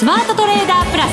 [0.00, 1.04] スマートトレーダープラ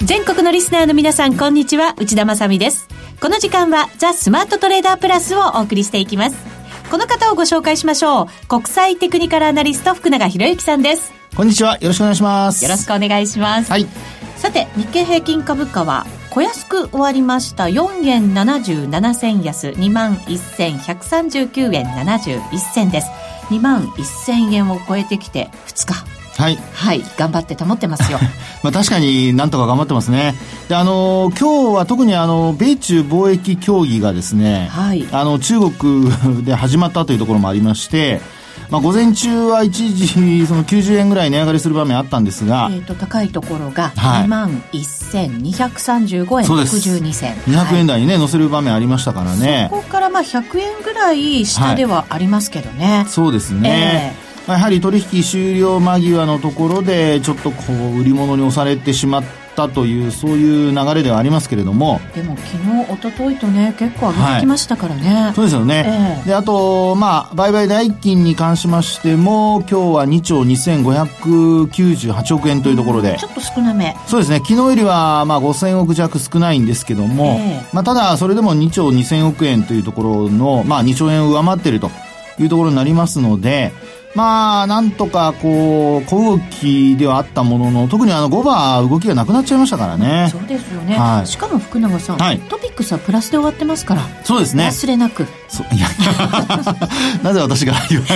[0.00, 0.04] ス。
[0.04, 1.94] 全国のリスナーの皆さんこんにちは。
[1.96, 2.88] 内田まさです。
[3.20, 6.36] この時間はザ・スマートトレーダープラスをお送りしていきます。
[6.90, 8.46] この方をご紹介しましょう。
[8.48, 11.12] 国際テクニカルアナリスト福永博之さんです。
[11.36, 11.74] こんにちは。
[11.74, 12.64] よろしくお願いします。
[12.64, 13.70] よろしくお願いします。
[13.70, 13.86] はい。
[14.34, 16.04] さて日経平均株価は
[16.34, 23.10] 小安く終わりました4円77銭安2万1139円71銭です
[23.50, 26.56] 2万1000円を超えてきて2日はい。
[26.56, 27.02] はい。
[27.16, 28.18] 頑張って保ってますよ。
[28.64, 30.34] まあ確かになんとか頑張ってますね。
[30.68, 35.06] で、あの、今日は特にあの、米中貿易協議がですね、はい。
[35.12, 38.20] あの、中国で始まったというところもありまして、
[38.74, 40.08] まあ午前中は一時、
[40.48, 47.34] その90円ぐらい値上がりする場面あったんですが、えっ、と、高いところがはい2万1235円そうです62銭。
[47.34, 47.94] 200円台。
[47.94, 49.68] 台にね、乗せる場面ありましたからね。
[49.70, 53.06] そこからまあ100円ぐらい下ではありますけどね。
[53.08, 54.12] そうですね。
[54.16, 59.24] えまあやはり取引終了間際のところで、ちょっとこう、売り物に押されてしまっ
[59.54, 65.32] たという、そういう流れではありますけれども、でも昨日、一昨日とね、結構上がってきましたからね。
[65.34, 65.84] そうですよね。
[65.86, 66.28] ええ。
[66.28, 73.16] で、あと、まあ、売買代金に関しましても、今日は2兆2598億円というところで。
[73.18, 73.96] ちょ、っと少なめ。
[74.06, 77.66] そうですね、昨日よりは、まあ、5000億弱少ないんですけども、ええ。
[77.72, 81.90] まあ、ただ、それでも2兆2000億円というところの、まあ、2兆円を上回っていると
[82.38, 83.72] いうところになりますので、
[84.14, 90.28] まあ、なんとか、こう、小動きではあったものの、特にあの、5番動きがなくなっちゃいましたからね。
[90.30, 90.96] そうですよね。
[90.96, 94.66] はいしかも福永さん、はいトピックスはプラスで終わってますから、そうですね。
[94.66, 95.26] 忘れなく。
[95.48, 95.86] そういや
[97.22, 98.06] なぜ私が言わ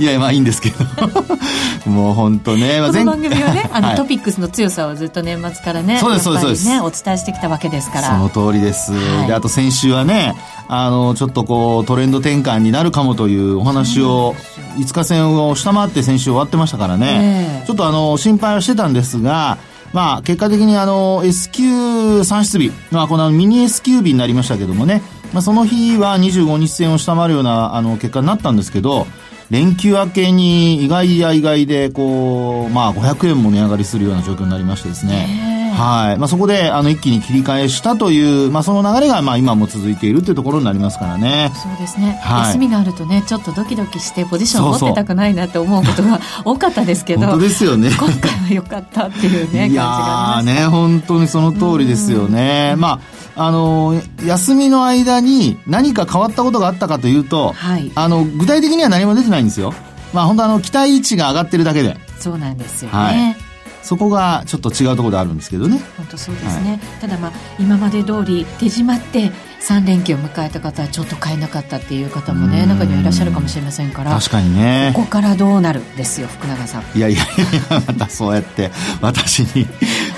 [0.00, 0.84] いやまあいいんですけど
[1.88, 8.08] もう本当ね、まあこの番組はね、あの、はいトピックスの強さをずっと年末からね、そうですやっぱりね、そうですお伝えしてきたわけですから。
[8.08, 10.34] その通りです、はいであと先週はね
[10.68, 14.34] あのちょっとこうトレンド転換になるかもというお話を
[14.76, 17.66] 5日線を下回って先週終わってましたからね、ええ。
[17.66, 19.58] ちょっとあの心配はしてたんですが
[19.92, 29.06] まあ結果的にあの S q 算出日、まあこのミニ S q 日になりましたけどもね、まあその日は25日線を下回るようなあの結果になったんですけど、
[29.50, 35.51] 連休明けに意外や意外でこう、まあ500円も値上がりするような状況になりましてですね。
[35.72, 36.18] はい。
[36.18, 41.52] まあそこであの一気に切り替えしたという、まあその流れがまあ今も続いているというところになりますからね。
[41.54, 47.90] そうですね、はい休みがあるとね、ちょっとドキドキしてポジション持ってたくないなって思うことが 多かったですけど、本当ですよね。
[47.90, 52.74] 今回は良かったっていうね、感じいやね、本当にその通りですよね。
[52.76, 53.00] ま
[53.36, 59.72] あ、あの、休みの間に何か変わったことがあったかというと、はいあの、具体的には何も出てないんですよ。
[60.12, 62.96] まあ本当あの、期待値が上がってるだけで、そうなんですよね。
[62.96, 63.51] はい
[63.82, 65.80] そこがちょっと違うところであるんですけどね。
[65.96, 75.02] 本当そうですね、ただまあ今まで通り手締まって3連休を迎えた方はちょっと買えなかったっていう方もねうん中にはいらっしゃるかもしれませんから確かにねこ。
[75.02, 77.26] こからどうなるですよ福永さんいやいやい
[77.70, 79.66] や、またそうやって、私に、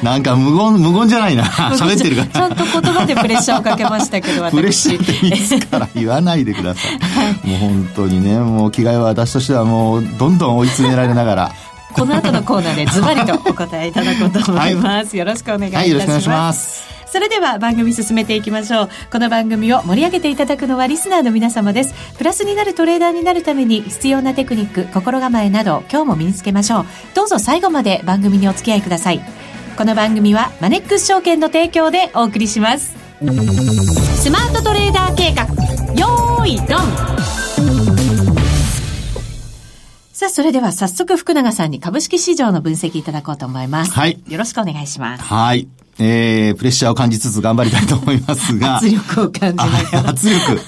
[0.03, 1.45] なんか無言、無言じゃないな。
[1.45, 4.51] 喋ってるかちゃんと言葉でプレッシャーをかけましたけど ら。
[4.51, 6.95] プレッシャ私ーっていいですから言わないでください。
[7.49, 11.53] もう本当にね、もう着替えは私としてはもうどんどん追い詰められながら。
[11.95, 16.83] この後のコーナーでズバリとお答えいただこうと思います、 よろしくお願いいたはい、よろしくお願いししまます。
[16.83, 16.95] す。
[17.07, 18.89] それでは番組進めていきましょう。
[19.13, 21.95] この番組を盛り上げていただくのはリスナーの皆様です。
[22.19, 26.87] プラスになるトレーダーになるために必要なテクニック心構えなど今日も身につけましょう。
[27.15, 29.21] どうぞ最後まで番組にお付き合いください。
[29.77, 32.97] この番組はマネックス証券の提供でお送りします。
[34.21, 35.45] スマートトレーダー計画。
[35.95, 37.34] よーいドン
[40.25, 43.93] さあ、それでは早速福永さんに株式市場の分析いただこうと思います。
[43.93, 45.23] はいよろしくお願いします。
[45.23, 45.69] はい。
[45.99, 48.79] えー、プレッシャーを感じつつ頑張りたいと思いますが。
[48.79, 50.01] 圧力を感じながら。
[50.01, 50.61] あ圧力。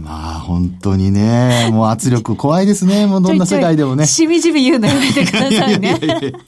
[0.00, 3.06] まあ本当にね、もう圧力怖いですね。
[3.06, 4.06] もうどんな世界でもね。
[4.06, 5.98] しみじみ言うのやめてくださいね。
[6.02, 6.38] いやいやいや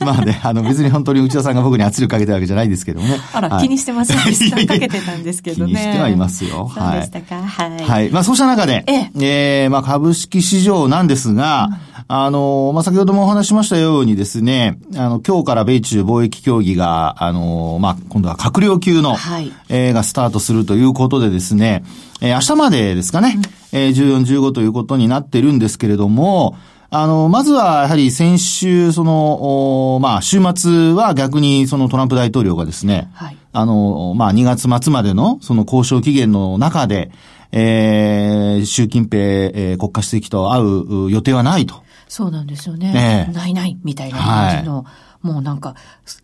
[0.00, 3.20] まあね、あの別に本当に内田さんが僕に圧力かけたわけじゃないですけどもね。
[3.34, 4.56] あら、はい気にしてませんでした。
[4.56, 5.72] かけてたんですけどね。
[5.72, 7.42] 気にしてはいますよそうでしたか。
[7.42, 7.84] はい。
[7.84, 8.10] はい。
[8.10, 11.68] まあそうした中で、えええーまあ株式市場なんですが、
[12.12, 19.52] あの、まあ先ほどもお話ししましたようにですね、あの、今日から米中貿易協議が、あの、まあ今度は閣僚級の、はい。
[19.68, 21.84] えーがスタートするということでですね、
[22.20, 23.38] えー明日までですかね、
[23.70, 26.56] えー14、15ということになってるんですけれども、
[26.90, 33.36] あの、まずはやはり先週、その、おまあ週末は逆にそのトランプ大統領がですね、はい。
[33.52, 37.12] あの、まあ、2月末までの、その交渉期限の中で、
[37.52, 41.82] えー、習近平、えー国家主席と会う予定はないと。
[42.10, 43.26] そうなんですよね。
[43.28, 44.84] ええないないみたいな感じの、
[45.22, 45.76] もうなんか、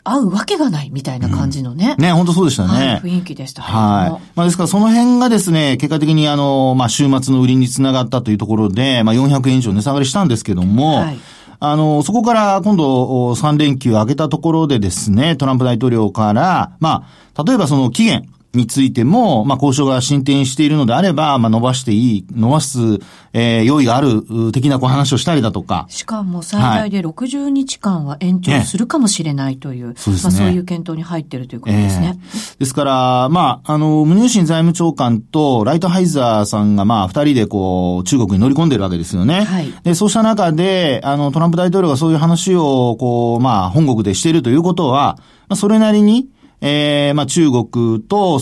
[0.02, 1.94] 合うわけがないみたいな感じのね。
[1.96, 2.68] うん、ね、本当そうでしたね。
[2.68, 4.30] はい、雰囲気でしたはい。
[4.34, 11.18] まあですからその辺がですね、結果的にあの、まあ週末の売りにつながったというところで、まあ400円以上値下がりしたんですけども、はい
[11.58, 22.78] あの、そこから今度3連休上げたところでですね、トランプ大統領から、まあ、例えばその期限、についても、まあ、交渉が進展しているのであれば、まあ、伸ばしていい、伸ばす、
[23.32, 24.22] えー、用意がある、
[24.52, 25.86] 的なこう話をしたりだとか。
[25.88, 30.20] しかも最大で60日間は延長するかもしれないという、はい、そうね。
[30.22, 32.14] まあ、そういう検討に入っているということですね。
[32.16, 39.44] えー、ですから、まあ、あの、ムニューシン財務長官とライトハイザーさんが、まあ、二人でこう、中国に乗り込んでるわけですよね。
[39.44, 39.72] はい。
[39.82, 45.18] で、そうした中で、あの、トランプ大統領がそういう話を、こう、まあ、本国でしているということは、
[45.48, 46.28] まあ、それなりに、
[46.66, 48.40] えー、まあ中国と、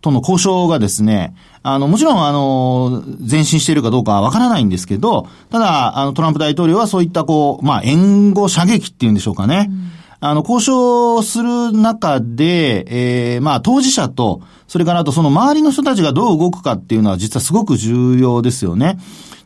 [0.00, 9.66] との交渉がですね、あの、もちろん、あの、前進しているかどうかはわからないんですけど、ただ、あの、トランプ大統領はそういった、こう、まあ、援護射撃っていうんでしょうかね。
[9.68, 18.98] うん、あの、交渉する中で、えー、まあ、当事者と、それからあとその周りの人たちがどう動くかっていうのは実はすごく重要ですよね。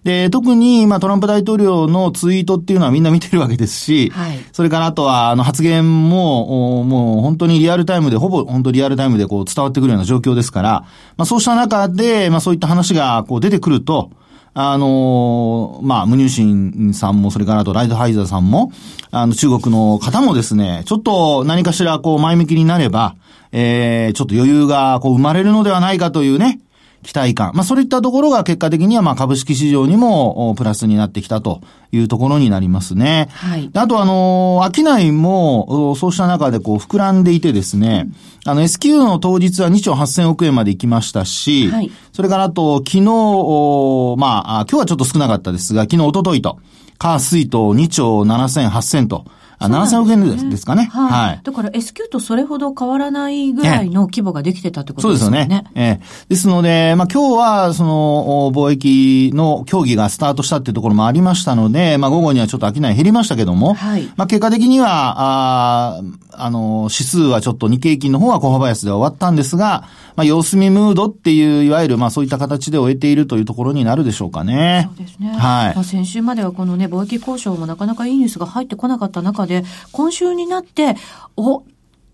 [0.04, 10.70] で、特に、まあ、トランプ大統領のツイートっていうのはみんな見てるわけですし、はい、それからあとは、あの、発言も、もう本当にリアルタイムで、ほぼ本当リアルタイムでこう伝わってくるような状況ですから、
[11.16, 14.10] まあ、そうした中で、まあ、そういった話がこう出てくると、
[14.54, 18.70] あのー、まあ、ムニューシンさんも、それからあとライドハイザーさんも、
[19.10, 23.14] あの、中国の方もですね、ちょっと何かしらこう前向きになれば、
[23.52, 26.60] えー、ちょっと余裕がこう生まれるのではないかというね、
[27.02, 27.52] 期待感。
[27.54, 31.60] まあ、そういったところが結果的には、まあ、株式市場にも、プラスになってきたと
[31.90, 33.28] いうところになりますね。
[33.32, 33.70] はい。
[33.74, 38.06] あと、あの、商いも、そうした中で、こう、膨らんでいてですね、
[38.46, 41.90] うん、あの、S q の当日は2兆8000億円まで行きましたし、はい。
[42.12, 46.58] それから、あと、昨日、まあ、今日はちょっと少なかったですが、昨日、おとといと、
[46.98, 50.88] カースイと2兆7000、8000と、あ、7000億円ですかね。
[50.92, 51.28] はい。
[51.28, 55.38] はい、だから S q とそれほど変わらないぐらいの規模ができてたってことですよね。
[55.40, 55.70] そうですよね。
[55.74, 56.00] ええ。
[56.28, 64.08] ですので、まあ今日は、その、貿易の協議がスタートしたっていうところもありましたので、まあ午後にはちょっと商い減りましたけども、はい。
[64.16, 66.02] まあ結果的には、あ
[66.34, 69.84] あの、指数はちょっと日経金の方は小幅安で終わったんですが、
[70.16, 74.88] まあ様子見ムードっていう、いわゆるまあそういった形で終えているというところになるでしょうかね。
[74.96, 75.28] そうですね。
[75.28, 75.74] はい。
[75.74, 79.51] まあ先週まではこのね、貿易交渉もなかなかいいニュースが入ってこなかった中で、
[79.92, 80.96] 今週になって、
[81.36, 81.62] お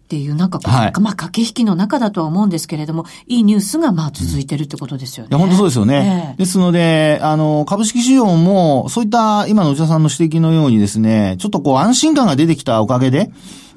[0.08, 5.28] っていう、なんかはい、まあ、駆け引きの中だとは思うんですけれども、いいニュースがまあ続いてるってことですよね。
[5.30, 6.32] いや、本当そうですよね。
[6.32, 13.30] えー、ですので、あの、株式市場も、そういった今の内田さんの指摘のようにですね、ちょっとこう安心感が出てきたおかげで、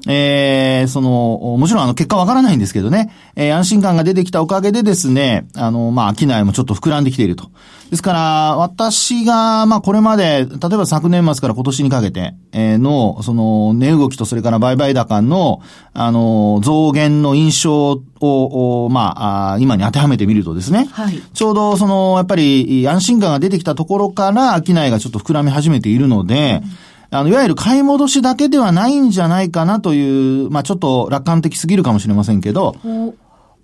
[0.06, 7.50] えー、その、もちろんあの結果わからないんですけどね、えー、安心感が出てきたおかげでですね、あの、まあ、商いもちょっと膨らんできていると。
[7.90, 15.60] ですから、私が、まあ、これまで、例えば昨年末から今年にかけて、えー、の、その、値動きとそれから売買高の、
[15.92, 32.74] あの、増減の印象を、まあ、今に当てはめてみるとですね、はい、ちょうどその、やっぱり安心感が出てきたところから、商いがちょっと膨らみ始めているので、うんあの、いわゆる買い戻しだけではないんじゃないかなという、まあちょっと楽観的すぎるかもしれませんけど、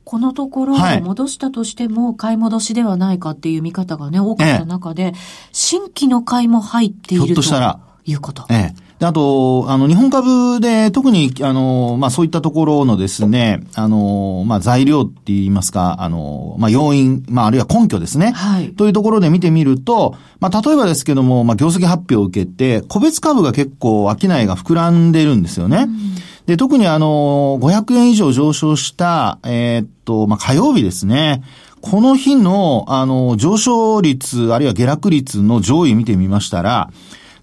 [0.04, 5.14] このところ、戻したとしても、買い戻しではないかっていう見方がね、多かった中で、
[5.52, 7.26] 新規の買いも入っていると。
[7.26, 7.80] ひょっとしたら。
[8.04, 8.46] いうこと。
[8.50, 8.87] ええ。
[8.98, 18.32] で、あと、あの、日本株で特に、あの、まあ、そういったところのですね、あの、まあ、材料って言いますか、あの、まあ、要因、まあ、あるいは根拠ですね。
[18.32, 18.70] はい。
[18.74, 25.86] というところで見てみると、まあ、例えばですけども、まあ、業績発表を受けて、個別株が結構商いが膨らんでるんですよね。
[25.86, 26.14] うん、
[26.46, 31.44] で、特にあの、500円以上上昇した、えー、っと、まあ、火曜日ですね。
[31.82, 36.90] この日の、あの、上昇率、あるいは下落率の上位見てみましたら、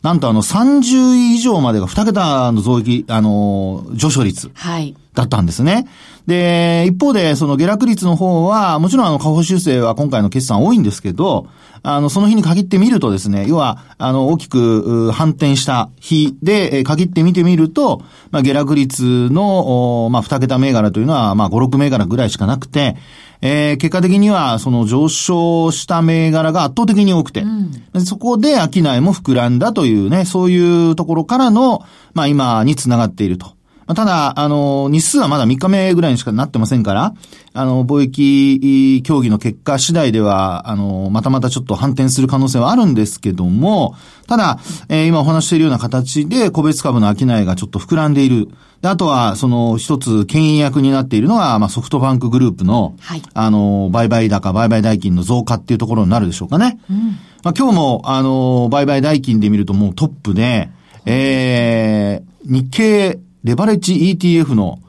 [0.06, 4.52] なんとあの30位以上までが2桁の増益、あの、上昇率。
[4.54, 4.96] はい。
[5.16, 5.88] だったんですね。
[6.28, 11.48] で、一方で、その下落率の方は、もちろんあの、下方修正は今回の決算多いんですけど、
[11.84, 18.02] あの、その日に限ってみるとですね、要は、あの、大きく反転した日で、限って見てみると、
[18.32, 22.96] まあ、下落率の、まあ、二桁銘柄というのは、まあ、5、6銘柄ぐらいしかなくて、
[23.42, 31.84] えー、結果的には、その上昇した銘柄が圧倒的に多くて、うん、そこで商いも膨らんだというね、そういうところからの、
[32.16, 33.54] まあ今につながっていると。
[33.94, 37.14] ただ、あの、日数はまだ3日目ぐらいにしかなってませんから、
[37.54, 43.96] あの、貿易協議の結果次第では、あの、またまたちょっと反転する可能性はあるんですけども、
[44.28, 48.48] ただ、えー、今お話しているような形で、個別株の商いがちょっと膨らんでいる。
[48.82, 56.80] であとは、その一つ牽引役になっているのが、まあ、ソフトバンクグループの、はい、あの、売買高、売買代金の増加っていうところになるでしょうかね。
[56.90, 56.98] うん、
[57.44, 60.70] まあ、今日も、あの、売買代金で見るともうトップで、
[61.06, 64.80] えー、日経レバレッジ ETF の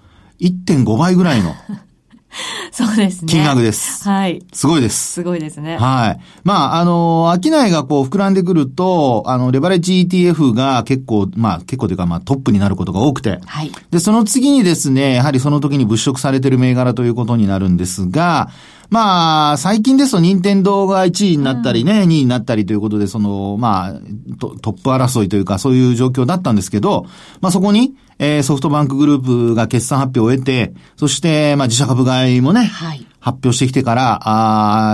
[0.40, 1.54] 1.5倍ぐらいの
[2.72, 3.28] そうですね。
[3.30, 4.06] 金額です。
[4.06, 4.42] はい。
[4.52, 5.12] すごいです。
[5.12, 5.76] すごいですね。
[5.78, 6.20] はい。
[6.44, 13.40] まあ、あの、商いがこう膨らんでくると、あの、レバレッジ ETF が結構、まあ、結構というか、まあ、トップになることが多くて。
[13.44, 13.72] はい。
[13.90, 18.50] で、その次にですね、やはりその時に物色されてる銘柄ということになるんですが、
[18.90, 23.92] まあ、最近ですと任天堂が1位になったりね、2位になったりということで、その、まあ
[24.38, 27.06] ト、トップ争いというか、そういう状況だったんですけど、
[27.40, 33.06] まあそこに、えーソフトバンクグループが決算発表を得て、そして、まあ自社株買いもね、はい。
[33.20, 34.20] 発表してきてから、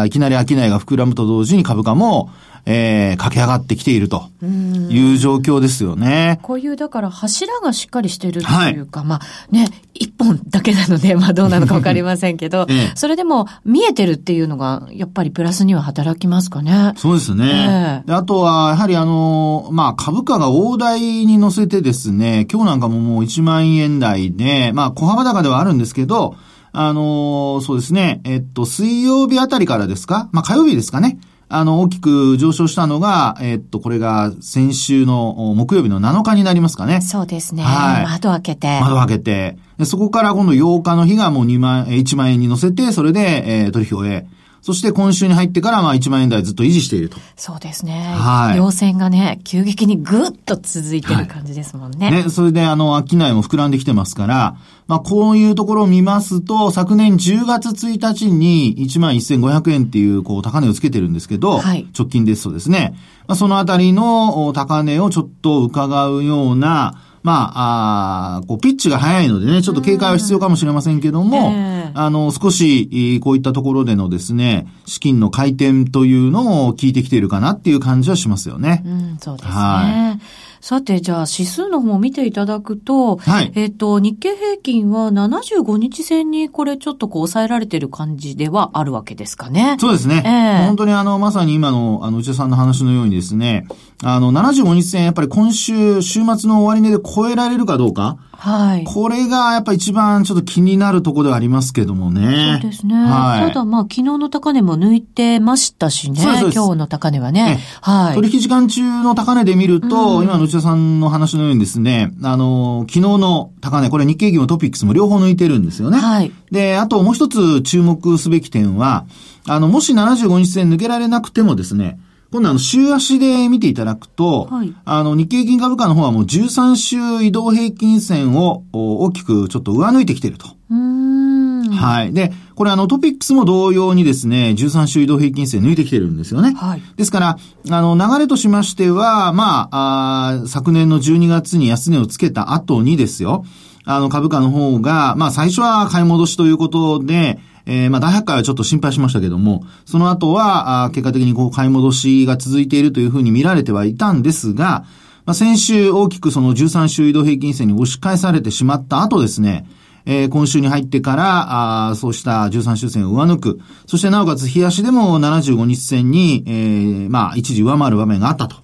[0.00, 2.30] あーいきなり商いが膨らむと同時に株価も、
[2.64, 6.38] えー駆け上がってきているという状況ですよね。
[6.42, 16.92] こういう、だから柱がしっかりしてるというか、まあね、一本だけなので、 まあどうなのかわかりませんけど、 ええそれでも見えてるっていうのが、やっぱりプラスには働きますかね。
[16.96, 17.44] そうですね。
[17.46, 26.34] ええであとは、やはりあの、まあ、株価が大台に乗せてですね、今日なんかももう1万円台で、まあ、小幅高ではあるんですけど、
[26.72, 30.28] あの、そうですね、えっと、水曜日あたりからですか？
[30.32, 31.18] まあ、火曜日ですかね。
[31.54, 37.00] あの、大きく上昇したのが、えっと、これが先週のお木曜日の7日になりますかね。
[37.02, 37.62] そうですね。
[37.62, 38.80] はい窓開けて。
[38.80, 44.26] 窓を開けて、でそこから今度8日の日がもう2万、えー1万円に乗せて、それで、えー取引を終え、
[44.62, 47.18] そして今週に入ってから、まあ1万円台ずっと維持していると。
[47.36, 48.14] そうですね。
[48.16, 52.10] はい陽線がね、急激にぐっと続いてる感じですもんね。
[52.10, 62.94] ね、それであの、商いも膨らんできてますから、まあ、こういうところを見ますと、昨年10月1日に11,500円っていう、こう、高値をつけてるんですけど、はい直近ですとですね、
[63.26, 78.82] まあ、そのあたりのお高値をちょっと伺うような、まあ、あーこう、ピッチが早いのでね、ちょっと警戒は必要かもしれませんけども、ええあの、少し、えーこういったところでのですね、資金の回転というのを聞いてきているかなっていう感じはしますよね。
[78.84, 79.54] うん、そうですね。
[79.54, 80.18] は
[80.62, 89.76] さて、じゃあ指数の方も見ていただくと、はいえっ、と、日経平均は75日線にこれちょっとこう抑えられてる感じではあるわけですかね。
[89.80, 90.22] そうですね。
[90.24, 93.66] ええもう本当にあの、まさに今の、あの、内田さんの話のようにですね、
[94.04, 98.84] あの、75日線、やっぱり今週、週末の終値で超えられるかどうか、はい。
[98.84, 102.58] これがやっぱ一番ちょっと気になるところではありますけどもね。
[102.60, 102.96] そうですね。
[102.96, 103.48] はい。
[103.48, 106.20] ただまあ昨日の高値も抜いてましたしね。
[106.20, 107.60] 今日の高値はね。
[107.82, 108.14] はい。
[108.16, 115.98] 取引時間中の高値で見ると、今の内田さんの話のようにですね、あの、昨日の高値、これ日経平均もトピックスも両方抜いてるんですよね。
[115.98, 116.32] はい。
[116.50, 119.06] で、あともう一つ注目すべき点は、
[119.46, 122.00] あの、もし75日線抜けられなくてもですね、
[122.32, 130.46] 今度あの、週足で見ていただくと、はいあの、日経平均株価の方はもう13週移動平均線をお大きくちょっと上抜いてきていると。
[130.70, 131.70] うーん。
[131.72, 132.12] はい。
[132.14, 136.54] で、これあの、トピックスも同様にですね、13週移動平均線抜いてきてるんですよね。
[136.54, 136.82] はい。
[136.96, 137.38] ですから、
[137.70, 143.44] あの、流れとしましては、まあ、あー昨年の12月に安値をつけた後にですよ、
[143.84, 154.84] あの、株価の方が、まあ、最初は買い戻しということで、えーまあ、大発会はちょっと心配しましたけども、その後は、あー結果的にこう、買い戻しが続いているというふうに見られてはいたんですが、
[155.24, 159.66] まあ、先週大きくその13週移動平均線に押し返されてしまった後ですね、
[160.04, 163.60] えー今週に入ってから、あーそうした13周線を上抜く。
[163.86, 168.56] そしてなおかつ、日足でも75日線に、えーまあ、一時上回る場面があったと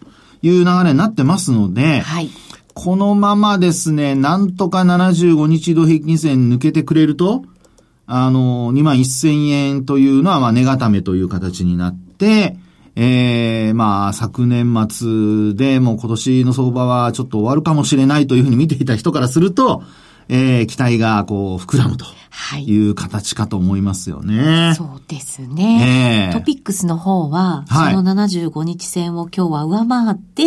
[0.42, 2.30] いう流れになってますので、はい。
[2.74, 7.44] このままですね、なんとか75日移動平均線抜けてくれると、
[8.08, 12.56] あの、2万1000円というのは、まあ、値固めという形になって、
[12.96, 19.84] ええまあ、昨年末でもう今年の相場はちょっと終わるかもしれないというふうに見ていた人からすると、
[20.28, 22.64] えー期待がこう膨らむとはい。
[22.64, 24.74] いう形かと思いますよね。
[24.74, 26.28] そうですね。
[26.30, 30.42] ええトピックスの方は、はいその75日線を今日は上回って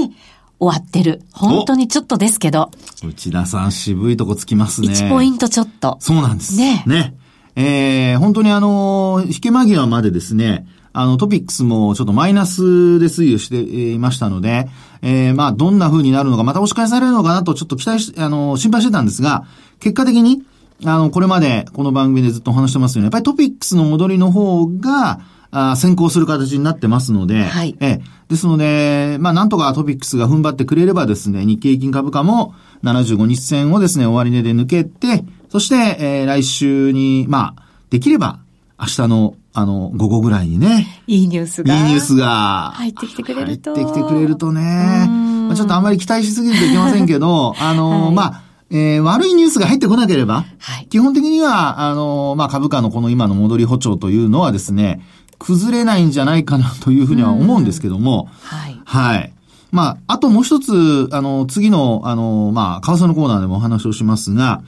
[0.60, 1.24] 終わってる。
[1.32, 2.70] 本当にちょっとですけど、
[3.03, 4.89] 内田さん渋いとこつきますね。
[4.89, 5.98] 1ポイントちょっと。
[6.00, 6.56] そうなんです。
[6.58, 7.15] ねね。
[7.55, 13.60] えー、本当にあの、引け間際までですね、あの、トピックスもちょっとマイナスで推移をして
[13.93, 14.67] いましたので、
[15.01, 19.46] えー、まあ、どんな風になるのか、また押し返されるのかなとちょっと期待し、あの、心配してたんですが、
[19.79, 20.43] 結果的に、
[20.84, 25.22] あの、これまでこの番組でずっとお話してますように、やっぱりトピックスの戻りの方が、
[25.53, 27.75] あー先行する形になってますので、はい。
[27.81, 38.39] ええですので、まあ、なんとかトピックスが踏ん張ってくれればですね、日経平均株価も75日線をですね、終値で抜けて、そして、えー来週に、まあ、できれば、
[38.79, 41.75] 明日の、あの、午後ぐらいにね、いいニュースが。
[41.75, 50.88] いいニュースが、入ってきてくれると入ってきてくれるとね、うんまあ、ちょっとあんまり期待しすぎるといけませんけど、 あの、はいまあ、えー悪いニュースが入ってこなければ、はい。
[50.89, 55.01] 基本的には、あの、まあ、株価のこの今の戻り歩調というのはですね、
[55.38, 58.79] 崩れないんじゃないかなというふうには思うんですけども、はい。
[58.86, 59.34] はい。
[59.72, 64.62] まあ、あともう一つ、あの、次の、あの、まあ、為替のコーナーでもお話をしますが、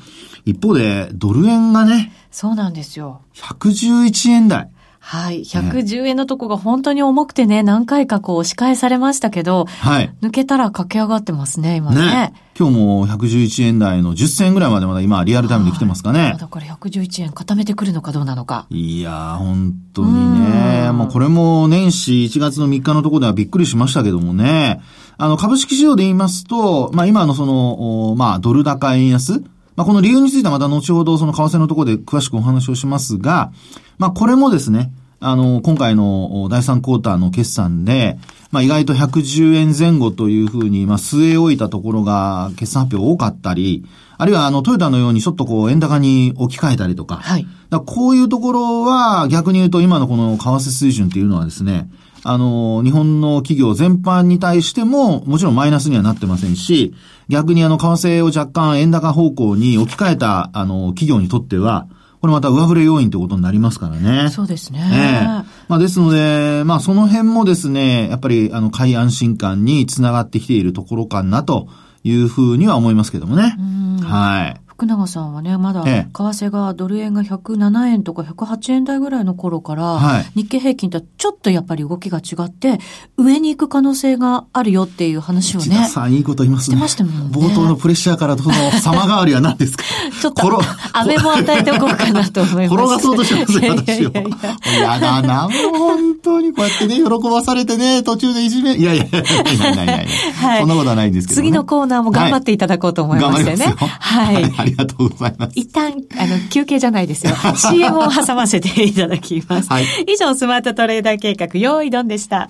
[0.45, 3.21] 一方で、ドル円がね、そうなんですよ。
[3.35, 4.69] 111円台。
[5.05, 5.41] はい。
[5.41, 10.15] 110円のとこが本当に重くてね、何回かこう押し返されましたけど、はい。
[10.21, 11.99] 抜けたら駆け上がってますね、今ね。
[11.99, 12.33] ね。
[12.57, 16.39] 今日も111円台の10銭ぐらいまでまだ今リアルタイムで来てますかねま。
[16.39, 18.65] だこれ111円固めてくるのかどうなのか。
[18.69, 20.91] いやー、本当にね。
[20.93, 24.79] もうこれも年始1月の3日のところではびっくりしましたけどもね。
[25.17, 29.43] あの、株式市場で言いますと、まあ今のその、おまあドル高円安。
[29.75, 33.51] まあこの理由についてはまた後ほどその為替のところで詳しくお話をしますが、
[33.97, 38.17] まあこれもですね、あの、今回のお第3クォーターの決算で、
[38.51, 43.85] まあ意外と110円前後というふうに、まあ据え置いたところが決算発表多かったり、
[44.17, 47.47] あるいはあのトヨタのようにちょっとこう円高に置き換えたりとか、はい。
[47.69, 51.89] だこういうところは逆に言うと今のこの為替水準っていうのはですね、
[52.25, 56.93] あの、日本の企業全般に対してももちろんマイナスにはなってませんし、
[57.27, 61.87] 逆にあの為替を若干円高方向に置き換えたあの企業にとっては、
[62.21, 64.29] これまた上振れ要因ということになりますからね。
[64.29, 64.79] そうですね。
[64.93, 71.67] ええまあですので、まあその辺もですね、やっぱりあの、買い安心感につながってきているところかなと
[72.03, 73.57] いうふうには思いますけどもね。
[74.01, 74.72] はい。
[74.83, 82.79] 福永さんはね、まだ、為ええ替がドル円が107円とか108円台ぐらいの頃から、はい日経平均とはちょっとやっぱり動きが違って、
[83.17, 85.87] 上に行く可能性があるよっていう話をね。
[85.87, 86.75] さんいいこと言いますね。
[86.75, 89.83] してましたもんね冒頭のプレッシャーからその様変わりは何ですか？
[90.21, 92.73] ちょっと転、飴も与えておこうかなと思います。
[92.75, 94.11] 転がそうとしますね、いやい私を。
[94.13, 100.07] やいやいややだな、もう本当にこうやってね、喜ばされてね、途中でいじめ、いやいやいや、ないないないない。
[100.07, 101.47] はいそんなことはないんですけど、ね。
[101.47, 103.57] 次のコーナーも頑張っていただこうと思いましてね。
[103.57, 104.53] 頑張りますよはい。
[104.57, 105.53] ありがとうございます。
[105.55, 107.33] 一旦、あの、休憩じゃないですよ。
[107.55, 109.69] CM を挟ませていただきます。
[109.69, 112.49] はい以上、スマートトレーダー計画、用意ドンでした。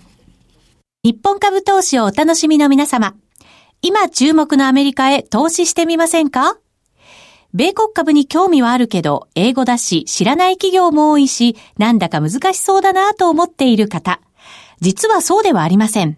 [1.04, 3.14] 日本株投資をお楽しみの皆様。
[3.82, 6.58] 今注目のアメリカへ投資してみませんか？
[7.54, 14.22] 米国株に興味はあるけど、英語だし、知らない企業も多いし、なんだか難しそうだなと思っている方。
[14.80, 16.18] 実はそうではありません。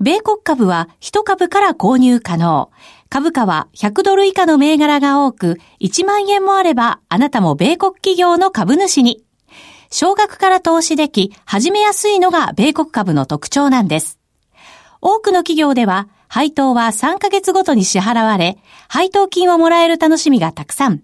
[0.00, 2.70] 米国株は1株から購入可能。
[3.08, 9.22] 株価は100ドル以下の銘柄が多く、1万円もあればあなたも米国企業の株主に。
[9.90, 14.18] 少額から投資でき、始めやすいのが米国株の特徴なんです。
[15.00, 21.02] 多くの企業では、配当は3ヶ月ごとに支払われ、配当金をもらえる楽しみがたくさん。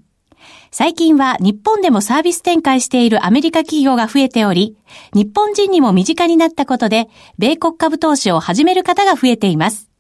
[0.73, 4.77] 最近は日本でもサービス展開しているアメリカ企業が増えており、
[5.15, 9.92] 日本人にも身近になったことで、米国株投資を始める方が増えています。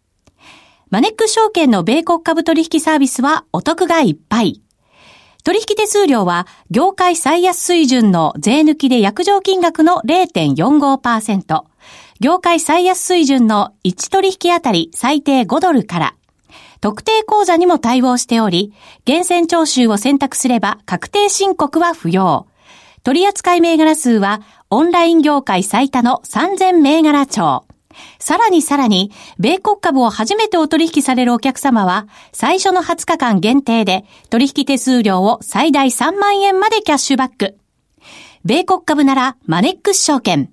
[0.92, 4.60] マネックス証券の米国株取引サービスはお得がいっぱい。
[5.42, 11.64] 取引手数料は業界最安水準の税抜きで約定金額の0.45%、
[12.20, 16.14] 業界最安水準の1取引あたり最低5ドルから、
[16.82, 18.74] 特定口座にも対応しており、
[19.06, 22.46] 厳選徴収を選択すれば確定申告は不要。
[23.02, 27.64] 取扱銘柄数はオンライン業界最多の3000銘柄超。
[28.18, 37.56] さらにさらに、米国株を初めてお取引されるお客様は、最初の20日間限定で、取引手数料を最大3万円までキャッシュバック。
[38.44, 40.50] 米国株なら、マネックス証券。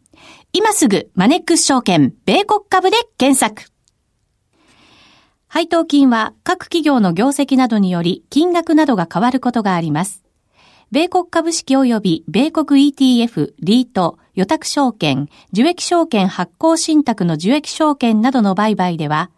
[0.54, 3.72] 今すぐ、マネックス証券、米国株で検索。
[5.52, 10.24] 配当金は各企業の業績などにより金額などが変わることがあります。
[10.92, 19.32] 米国株式及び米国 ETF、リート、予託証券、受益証券発行信託の受益証券などの売買では、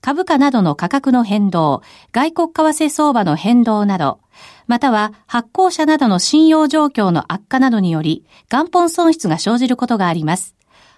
[0.00, 4.18] 株価などの価格の変動、外国為替相場の変動など、
[4.66, 10.56] または発行者などの信用状況の悪化などにより、元本損失が生じることがあります。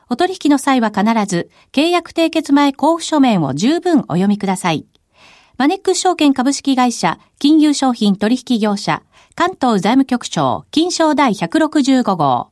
[0.09, 4.87] お取引の際は必ず、契約締結前交付書面を十分お読みください。
[5.59, 9.03] マネックス証券株式会社、金融商品取引業者、
[9.35, 12.49] 関東財務局長、金賞第165号。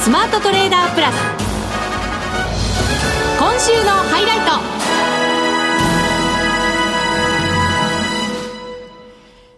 [0.00, 1.14] ザ・スマートトレーダープラス。
[3.38, 4.80] 今週のハイライト。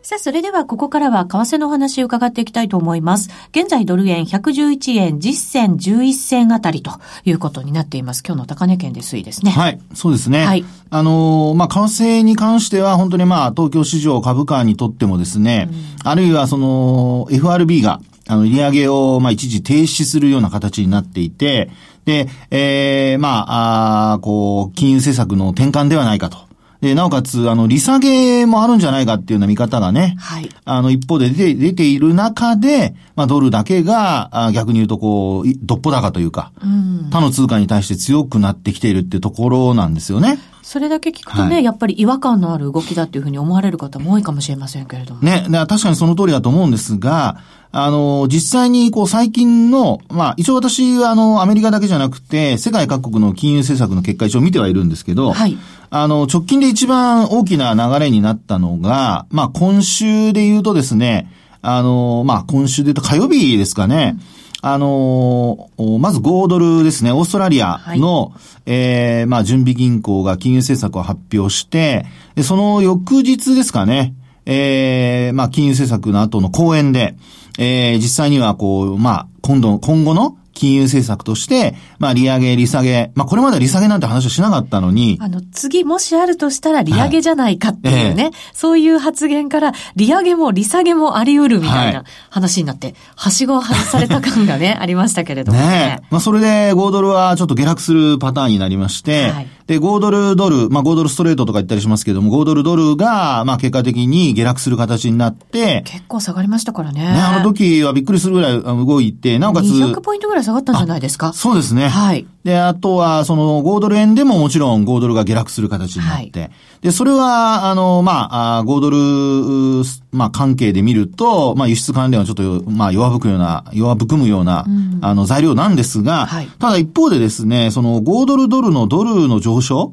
[0.02, 3.31] さあ、それではここからは為替のお話を伺っていきたいと思います。
[3.52, 6.90] 現在ドル円111円10銭11銭あたりと
[7.24, 8.24] いうことになっています。
[8.26, 9.52] 今日の高値圏で推移ですね。
[9.52, 10.44] はい、そうですね。
[10.44, 15.70] はいあのーまあ、為替に関しては本当にまあ、東京市場株価にとってもですね、
[16.05, 18.00] あるいはその、FRB が、
[18.33, 21.71] あの、利上げを、まあ、一時停止するような形になっていて、
[22.05, 26.38] で、ええまあ、あーこう、金融政策の転換ではないかと。
[26.81, 30.49] で、なおかつ、あの、利下げもあるんじゃないかっていうような見方がね、はい。
[30.64, 37.11] あの、一方で出て出ている中で、まあ、ドルだけが、あ逆に言うと、こう、いどっぽ高というか、うん。
[37.12, 40.40] 他の通貨に対して強くなってきているっていうところなんですよね。
[40.62, 45.21] それだけ聞くとね、はいやっぱり違和感のある動きだっていうふうに思われる方も多いかもしれませんけれども。
[45.21, 47.37] ね、確かにその通りだと思うんですが、
[47.74, 55.56] あの、実際に、こう、最近の、まあ、一応私は、あの、アメリカだけじゃなくて、世界各国の金融政策の結果一応見てはいるんですけど、はい。
[55.88, 61.32] あの、直近で一番大きな流れになったのが、まあ、今週で言うとですね、
[61.62, 64.16] あの、まあ、今週で言うと火曜日ですかね、
[64.61, 68.32] あの、おまず5ドルですね、オーストラリアの、
[68.64, 72.06] えーまあ、準備銀行が金融政策を発表して、
[72.37, 74.14] でその翌日ですかね、
[74.46, 77.16] えーまあ、金融政策の後の講演で、
[77.59, 95.67] えー実際にはこう、まあ、今度、今後の金融政策として、まあ、利上げ、利下げ、まあ、これまでは利下げなんて話をしなかったのに、あの、次もしあるとしたら利上げじゃないかっていうね、はいそういう発言から、利上げも利下げもあり得るみたいはない話になって、はしごを外された感がね、ありましたけれどもね。
[95.67, 96.07] ねえ。
[96.11, 107.00] まあ、それで5ドルはちょっと下落するパターンになりまして、はいで、5ドルドル、まあ、5ドルストレートとか言ったりしますけども、5ドルドルが、まあ、結果的に下落する形になって、結構下がりましたからね。
[107.02, 111.32] ね、あの時はびっくりするぐらい動いて、なおかつ、200ポイントぐらい下がったんじゃないですか？
[111.32, 111.88] そうですね。
[111.88, 112.26] はい。
[112.44, 116.50] で、あとは、その、5ドル円でももちろん5ドルが下落する形になって、
[116.81, 124.98] で、それは、あの、まあ、あ5ドル、うまあ、関係で見ると、まあ、輸出関連はちょっと、まあ、弱含くような、弱含むような、うん。
[125.00, 126.48] あの、材料なんですが、はい。
[126.59, 129.92] ただ一方でですね、その、5ドルドルのドルの上昇、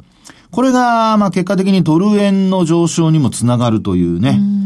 [0.51, 4.59] これが、まあ、結果的にドル円の上昇にもつながるというね、うん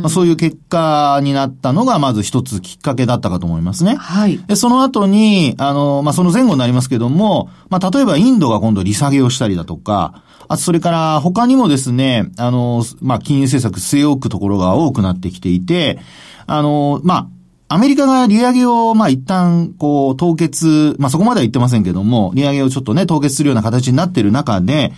[0.00, 3.96] まあ、そういう結果になったのが、まず一つきっかけだったかと思いますね。
[3.96, 4.38] はい。
[4.38, 15.98] で、その後に、あの、まあ、その前後になりますけども、まあ、例えばインドが今度利下げをしたりだとか、あとそれから他にもですね、あの、まあ、金融政策据え置くところが多くなってきていて、
[16.46, 17.28] あの、ま
[17.68, 24.92] あ、アメリカが利上げを、まあ、一旦、こう、凍結、まあ、そこまでは言ってませんけども、利上げをちょっとね、凍結するような形になっている中で、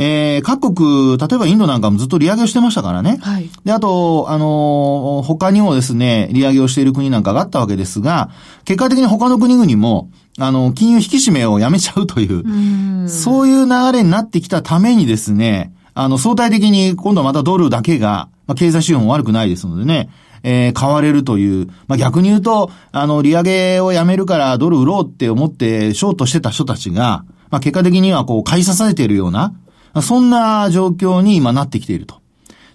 [0.00, 3.18] えー、各国、例えばインドなんかもずっと利上げをしてましたからね。
[3.20, 3.50] はい。
[3.64, 8.30] で、あと、あのー他にもですね、利上げをしている国なんかがあったわけですが、
[8.64, 20.10] 結果的に他の国々も、あの、金融引き締めをやめちゃうという、うんそういう流れになってきたためにですね、あの、相対的に今度はまたドルだけが、まあ、経済指標も悪くないですのでね、
[20.44, 29.54] えー買われるという、まあ、逆に言うと、あの、利上げをやめるからドル売ろうって思ってショートしてた人たちが、まあ、結果的にはこう、買い支えているような、
[30.02, 32.18] そんな状況に今なってきていると。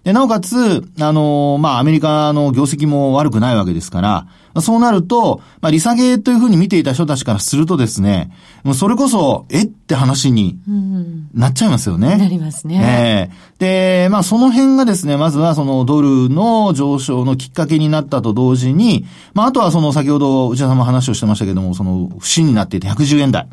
[0.04, 8.30] で、なおかつ、あの、まあ、アメリカの業績も悪くないわけですから、まあそうなると、まあ、利下げというふうに見ていた人たちからするとですね、
[8.64, 12.18] もうそれこそ、えって話にうんなっちゃいますよね。
[12.18, 13.30] なりますね。
[13.60, 23.48] ええで、まあその辺がですね、まずはそのドルの上昇のきっかけになったと同時に、まああとはその先ほど内田さんも話をしてましたけども、その不審になっていて110円台。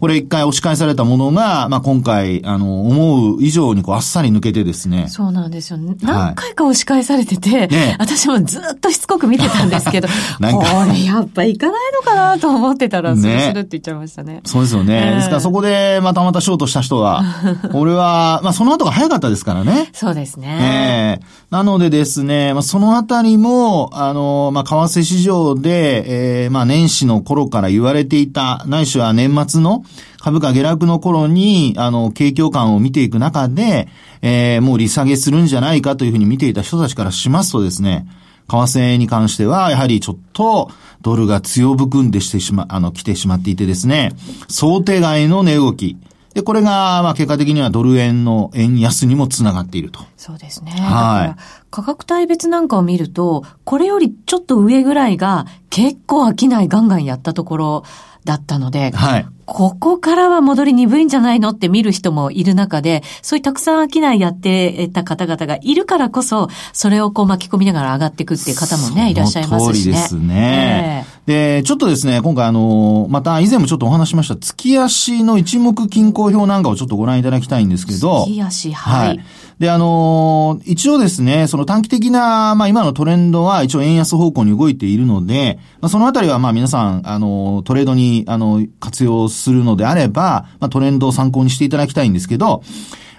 [0.00, 5.08] これ一回押し返されたものが、まあ今回、あの、思う以上にこうあっさり抜けてですね。
[5.08, 5.78] そうなんですよ。
[5.78, 10.06] 何回か押し返されてて、ねえ私もずっとしつこく見てたんですけど、
[10.38, 14.40] なんこかれやっぱ行かないのかなと思ってたら、ねスルって言っちゃいましたね。
[14.44, 14.94] そうですよね。
[14.94, 17.24] ええですからそこでまたまたショートした人は、
[17.74, 19.88] 俺は、まあその後が早かったですからね。
[19.92, 21.18] そうですね。
[21.20, 29.82] ええなのでですね、まあ、そのあたりも、あの、まあ、為替市場で、ええまあ、年始の頃から言われていた、ないしは年末の
[30.20, 33.88] 株価下落の頃に、あの、景況感を見ていく中で、
[34.20, 38.06] ええもう利下げするんじゃないかというふうに見ていた人たちからしますとですね、
[38.48, 40.70] 為替に関しては、やはりちょっと、
[41.02, 44.12] ドルが強含んでしてしま、あの、来てしまっていてですね、
[44.48, 45.96] 想定外の値動き。
[46.34, 50.00] で、これが、まあ、結果的にはドル円の円安にもつながっていると。
[50.16, 50.72] そうですね。
[50.72, 57.84] はい価格帯別なんかを見ると、これよりちょっと上ぐらいが結構商いガンガンやったところ
[58.24, 59.26] だったので、はい。
[59.48, 69.70] ここからは戻り鈍いんじゃないのって見る人もいる中で、そういうたくさん商いやってた方々がいるからこそ、それをこう巻き込みながら上がっていくっていう方もね、いらっしゃいますしね。
[69.70, 71.06] その通りですね。
[71.24, 79.20] で、ちょっとですね、今回あの、また以前もちょっとお話ししました、月足の一目均衡表なんかをちょっとご覧いただきたいんですけど、月足、はい。
[79.58, 92.62] で、あのー一応ですね、その短期的な、まあ今のトレンドは一応円安方向に動いているので、まあそのあたりはまあ皆さん、あのートレードに、あの、活用するのであれば、まあトレンドを参考にしていただきたいんですけど、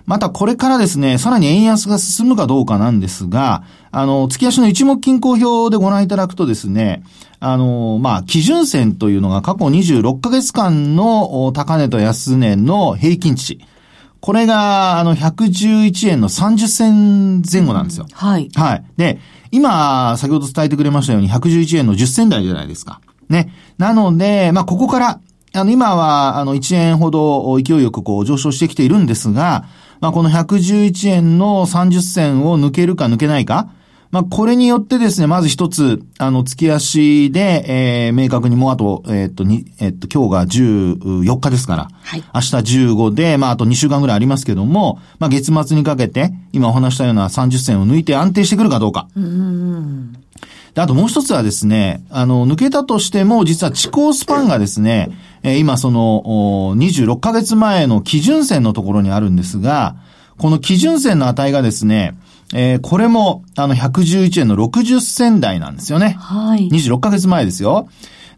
[0.09, 7.03] またこれからですね、さらに円安が進むかどうかなんですが、あの、月足の一目均衡表でご覧いただくとですね、
[7.39, 13.59] あの、まあ、基準線というのが過去26ヶ月間のお高値と安値の平均値。
[14.19, 18.07] これが、あの、111円の30銭前後なんですよ。
[18.09, 18.49] うん、はい。
[18.55, 18.83] はい。
[18.97, 19.19] で、
[19.51, 22.99] 今、先ほど伝えてくれましたように、111円の10銭台じゃないですか。
[23.29, 23.53] ね。
[23.77, 25.19] なので、まあ、ここから、
[25.53, 29.65] あの、今は、あの、1円ほど勢いよくこう上昇してきているんですが、
[29.99, 33.71] まあ、この111円の30銭を抜けるか抜けないか、
[34.11, 42.23] まあ、これによってですね、まず一つ、あの、月足で、えー、明確にもうあと、えー、っと、に、えー、っと、今日が14日ですから、はい。
[42.33, 49.07] 明日15で、まあ、あと2週間ぐらいありますけども、まあ、月末にかけて、今お話したような30銭を抜いて安定してくるかどうか。
[49.15, 50.13] うん。
[50.73, 55.09] で、あともう一つはですね、あの、抜けたとしても、実は地高スパンがですね、
[55.43, 59.95] えー、今その、26ヶ月前の基準線のところにあるんですが、
[60.37, 62.17] この基準線の値がですね、
[62.53, 66.15] えー、これも、あの、111円の60銭台なんですよね。
[66.19, 66.67] はい。
[66.69, 67.87] 26ヶ月前ですよ。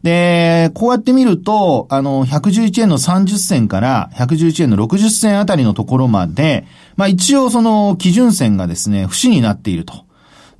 [0.04, 6.66] で、こうやって見ると、あの、111円の30銭から111円の60銭あたりのところまで、
[6.98, 10.06] まあ一応その基準線がですね、節になっていると。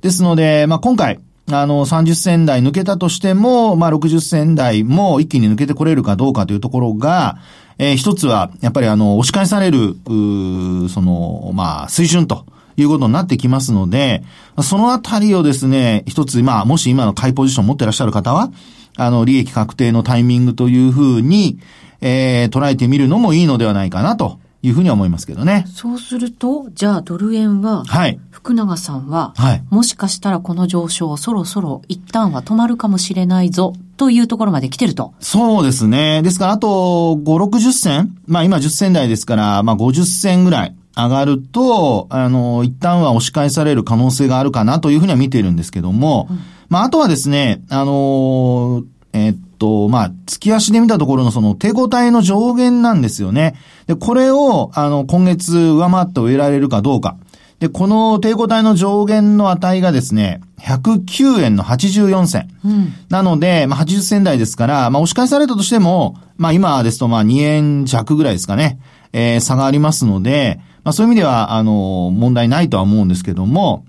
[0.00, 1.18] ですので、まあ今回、
[1.60, 7.38] あの、30銭台抜けたとしても、まあ60銭台も一気に抜けてこれるかどうかというところが、
[7.78, 12.46] えー、一つは、やっぱりあの、押し返される、うその、まあ、水準と。
[12.74, 14.22] いうことになってきますので、
[14.62, 18.50] そのあたりをですね、一つ、まあ、もし今の買いポジションを持ってらっしゃる方は、
[18.96, 21.58] あの、利益確定のタイミングというふうに、
[22.00, 25.64] えー、捉えてみるのもいいのではないかなというふうには思いますけどね。
[25.66, 28.20] そうすると、じゃあドル円は、はい。
[28.30, 29.64] 福永さんは、はい。
[29.70, 35.14] もしかしたらこの上昇そろそろ一旦は止まるかもしれないぞというところまで来てると。
[35.20, 36.22] そうですね。
[36.22, 40.76] ですから、あと、5、60銭まあ今10銭台ですから、まあ50銭ぐらい。
[40.94, 48.82] 上がると、あの、一旦は押し返される可能性があるかなというふうには見ているんですけども、うん、まあ、あとはですね、あの、
[49.14, 53.54] えっと、まあ、月足で見たところのその抵抗体の上限なんですよね。
[53.86, 57.16] で、これを、あの、今月上回って終えられるかどうか。
[57.60, 62.48] で、この抵抗体の上限の値がですね、109円の84銭。
[62.64, 68.80] うん、なので、まあ、80銭台ですから、まあ、押し返されたとしても、まあ、今ですと、まあ、2円弱ぐらいですかね。
[69.12, 73.84] えー、差がありますので、まあそういう意味では、あの、問題ないとは思うんですけども、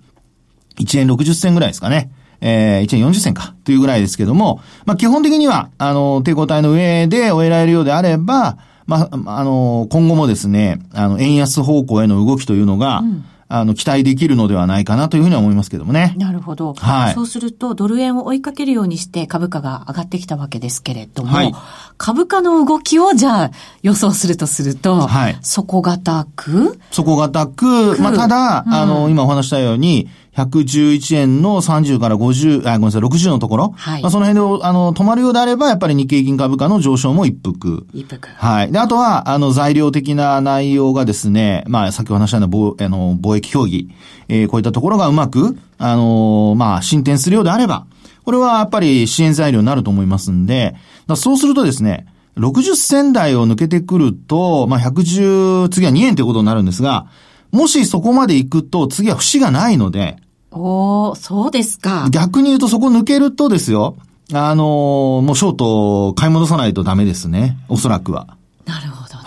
[0.77, 2.12] 1円60銭ぐらいですかね。
[2.45, 13.25] えー、1円40銭か、というぐらいですけども、まあ基本的には、あの、抵抗体の上で終えられるようであれば、まあ、あの、今後もですね、あの、円安方向への動きというのが、うん
[13.56, 16.15] あの、期待できるのではないかなというふうには思いますけどもね。
[16.17, 16.73] なるほど。
[16.73, 17.13] はい。
[17.13, 21.53] そうすると、ドル円を追いかけるようにして株価が上がってきたわけですけれども、はい、
[21.99, 23.51] 株価の動きをじゃあ
[23.84, 25.38] 予想するとすると、はい。
[25.43, 33.73] 底堅く底堅く、まあ、ただ、うん、あの、今お話したように、111円の30から50、あ、ごめんなさい、60のところ。
[33.77, 34.01] はい。
[34.01, 37.85] まあ、その辺で、あの、止まるようであれば、やっぱり日経金株価の上昇も一服。
[37.93, 38.27] 一服。
[38.29, 38.71] はい。
[38.71, 43.91] で、あとは、あの、材料的な内容がですね、まあ、さっきお話したような貿、あの、貿易協議、
[44.27, 47.85] えー、こういったところがうまく、あの、まあ、進展するようであれば、
[48.23, 50.75] これはやっぱり支援材料になると思いますんで、
[51.15, 57.05] そうするとですね、60銭台を抜けてくると、まあ、110、次は2円ということになるんですが、
[57.51, 60.17] もしそこまで行くと、次は節がないので、
[60.53, 62.07] おおそうですか。
[62.11, 63.95] 逆に言うとそこ抜けるとですよ、
[64.31, 67.57] あのー、もうショート買い戻さないとダメですね。
[67.69, 68.37] おそらくは。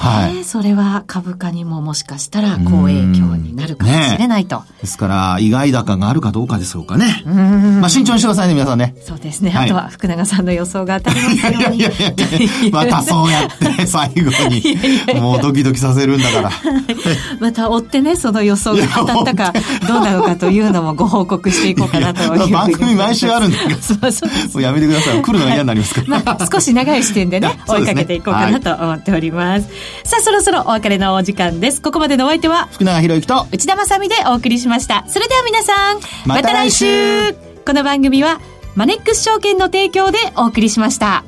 [0.07, 4.61] はい、それは株価にももしかしたら好影響になるかもしれないと。
[4.61, 7.23] ね、ですから、意外高があるかどうかでしょうかね。
[7.27, 8.95] まあ、慎重にしてくださいね、皆さんね。
[9.01, 9.53] そうですね。
[9.55, 11.79] あとは、福永さんの予想が当たりますように。
[11.79, 14.77] いやいやいやまたそうやって、最後に、
[15.21, 16.51] もうドキドキさせるんだから。
[17.41, 19.53] また追ってね、その予想が当たったか、
[19.87, 23.59] どうなのかというのもご報告していこうかなという番組毎週あるんだ。
[23.81, 25.23] そうそうやめてください。
[25.23, 26.23] 来るのが嫌になりますから。
[26.25, 29.69] まあ、少し長い視点でね、 追いかけていこうかなと思っております。
[30.05, 31.83] さあ、そろそろお別れのお時間です。
[31.83, 35.05] ここまでのお相手は、福永博之と内田まさみでお送りしました。
[35.09, 38.41] それでは皆さん、また来週この番組は、
[38.75, 41.25] マネックス証券の提供でお送りしました。